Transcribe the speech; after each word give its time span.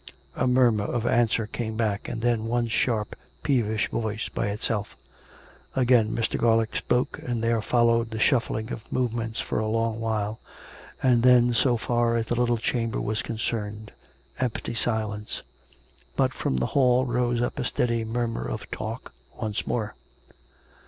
A 0.35 0.47
murmur 0.47 0.85
of 0.85 1.05
answer 1.05 1.45
came 1.45 1.77
back, 1.77 2.07
and 2.07 2.23
then 2.23 2.45
one 2.47 2.67
sharp, 2.67 3.15
peevish 3.43 3.87
voice 3.91 4.29
by 4.29 4.47
itself. 4.47 4.97
Again 5.75 6.09
Mr. 6.09 6.39
Garlick 6.39 6.75
spoke, 6.75 7.19
and 7.19 7.43
there 7.43 7.61
followed 7.61 8.09
the 8.09 8.17
shuffling 8.17 8.71
of 8.71 8.91
movements 8.91 9.39
for 9.39 9.59
a 9.59 9.67
long 9.67 9.99
while; 9.99 10.39
and 11.03 11.21
then, 11.21 11.53
so 11.53 11.77
far 11.77 12.17
as 12.17 12.25
the 12.25 12.35
little 12.35 12.57
chamber 12.57 12.99
was 12.99 13.21
concerned, 13.21 13.91
empty 14.39 14.73
silence. 14.73 15.43
But 16.15 16.33
from 16.33 16.55
the 16.57 16.65
hall 16.73 17.05
rose 17.05 17.39
up 17.39 17.59
a 17.59 17.63
steady 17.63 18.03
murmur 18.03 18.47
of 18.47 18.71
talk 18.71 19.13
once 19.37 19.67
more. 19.67 19.93